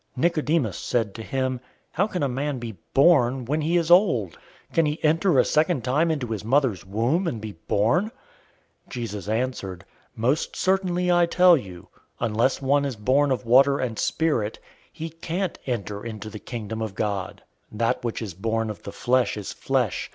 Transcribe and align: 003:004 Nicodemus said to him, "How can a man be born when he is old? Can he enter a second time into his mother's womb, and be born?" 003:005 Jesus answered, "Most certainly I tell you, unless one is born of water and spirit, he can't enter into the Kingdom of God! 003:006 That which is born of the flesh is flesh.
003:004 0.17 0.21
Nicodemus 0.23 0.77
said 0.79 1.13
to 1.13 1.21
him, 1.21 1.59
"How 1.91 2.07
can 2.07 2.23
a 2.23 2.27
man 2.27 2.57
be 2.57 2.75
born 2.91 3.45
when 3.45 3.61
he 3.61 3.77
is 3.77 3.91
old? 3.91 4.35
Can 4.73 4.87
he 4.87 5.03
enter 5.03 5.37
a 5.37 5.45
second 5.45 5.83
time 5.83 6.09
into 6.09 6.25
his 6.29 6.43
mother's 6.43 6.83
womb, 6.83 7.27
and 7.27 7.39
be 7.39 7.51
born?" 7.51 8.05
003:005 8.85 8.89
Jesus 8.89 9.29
answered, 9.29 9.85
"Most 10.15 10.55
certainly 10.55 11.11
I 11.11 11.27
tell 11.27 11.55
you, 11.55 11.87
unless 12.19 12.63
one 12.63 12.83
is 12.83 12.95
born 12.95 13.29
of 13.29 13.45
water 13.45 13.77
and 13.77 13.99
spirit, 13.99 14.57
he 14.91 15.11
can't 15.11 15.59
enter 15.67 16.03
into 16.03 16.31
the 16.31 16.39
Kingdom 16.39 16.81
of 16.81 16.95
God! 16.95 17.43
003:006 17.71 17.77
That 17.77 18.03
which 18.03 18.23
is 18.23 18.33
born 18.33 18.71
of 18.71 18.81
the 18.81 18.91
flesh 18.91 19.37
is 19.37 19.53
flesh. 19.53 20.09